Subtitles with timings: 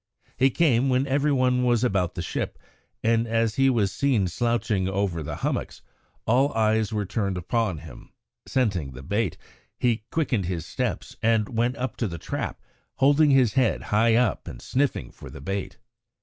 [0.35, 2.57] He came when every one was about the ship,
[3.03, 5.83] and as he was seen slouching over the hummocks,
[6.25, 8.11] all eyes were turned upon him.
[8.47, 9.37] Scenting the bait,
[9.77, 12.59] he quickened his steps and went up to the trap,
[12.95, 15.77] holding his head high up and sniffing for the bait.